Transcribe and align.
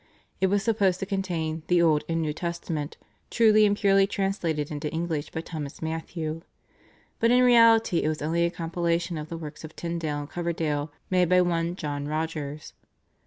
It 0.39 0.47
was 0.47 0.63
supposed 0.63 0.99
to 1.01 1.05
contain 1.05 1.61
"the 1.67 1.79
Old 1.79 2.03
and 2.09 2.23
New 2.23 2.33
Testament, 2.33 2.97
truly 3.29 3.67
and 3.67 3.77
purely 3.77 4.07
translated 4.07 4.71
into 4.71 4.89
English 4.91 5.29
by 5.29 5.41
Thomas 5.41 5.79
Matthew," 5.79 6.41
but 7.19 7.29
in 7.29 7.43
reality 7.43 7.99
it 8.01 8.07
was 8.07 8.19
only 8.23 8.43
a 8.43 8.49
compilation 8.49 9.15
of 9.15 9.29
the 9.29 9.37
works 9.37 9.63
of 9.63 9.75
Tyndale 9.75 10.17
and 10.21 10.27
Coverdale 10.31 10.91
made 11.11 11.29
by 11.29 11.41
one 11.41 11.75
John 11.75 12.07
Rogers. 12.07 12.73